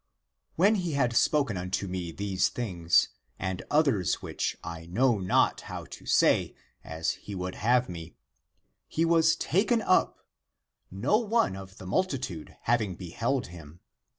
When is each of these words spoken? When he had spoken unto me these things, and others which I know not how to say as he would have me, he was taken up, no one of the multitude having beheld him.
When 0.55 0.73
he 0.77 0.93
had 0.93 1.15
spoken 1.15 1.57
unto 1.57 1.87
me 1.87 2.11
these 2.11 2.49
things, 2.49 3.09
and 3.37 3.61
others 3.69 4.15
which 4.15 4.57
I 4.63 4.87
know 4.87 5.19
not 5.19 5.61
how 5.69 5.85
to 5.85 6.07
say 6.07 6.55
as 6.83 7.11
he 7.11 7.35
would 7.35 7.53
have 7.53 7.87
me, 7.87 8.15
he 8.87 9.05
was 9.05 9.35
taken 9.35 9.79
up, 9.83 10.25
no 10.89 11.17
one 11.19 11.55
of 11.55 11.77
the 11.77 11.85
multitude 11.85 12.57
having 12.63 12.95
beheld 12.95 13.49
him. 13.49 13.79